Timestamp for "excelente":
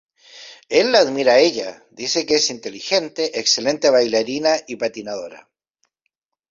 3.39-3.91